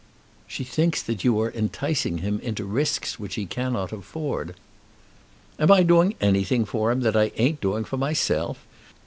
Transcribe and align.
"She 0.47 0.63
thinks 0.63 1.03
that 1.03 1.23
you 1.23 1.39
are 1.41 1.51
enticing 1.51 2.17
him 2.25 2.39
into 2.39 2.65
risks 2.65 3.19
which 3.19 3.35
he 3.35 3.45
cannot 3.45 3.91
afford." 3.91 4.55
"Am 5.59 5.71
I 5.71 5.83
doing 5.83 6.15
anything 6.19 6.65
for 6.65 6.91
him 6.91 7.01
that 7.01 7.15
I 7.15 7.31
ain't 7.37 7.61
doing 7.61 7.83
for 7.83 7.97
myself! 7.97 8.65